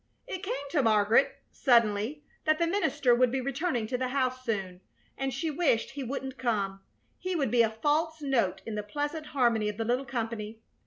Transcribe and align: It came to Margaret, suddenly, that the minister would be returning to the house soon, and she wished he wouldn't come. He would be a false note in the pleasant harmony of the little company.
It 0.25 0.41
came 0.41 0.69
to 0.71 0.81
Margaret, 0.81 1.31
suddenly, 1.51 2.23
that 2.45 2.57
the 2.57 2.65
minister 2.65 3.13
would 3.13 3.31
be 3.31 3.39
returning 3.39 3.85
to 3.85 3.99
the 3.99 4.07
house 4.07 4.43
soon, 4.43 4.81
and 5.15 5.31
she 5.31 5.51
wished 5.51 5.91
he 5.91 6.03
wouldn't 6.03 6.39
come. 6.39 6.81
He 7.19 7.35
would 7.35 7.51
be 7.51 7.61
a 7.61 7.69
false 7.69 8.19
note 8.19 8.63
in 8.65 8.73
the 8.73 8.81
pleasant 8.81 9.27
harmony 9.27 9.69
of 9.69 9.77
the 9.77 9.85
little 9.85 10.05
company. 10.07 10.57